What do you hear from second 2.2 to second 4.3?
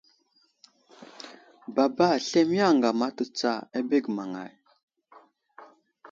slemiye aŋgam atu tsa abege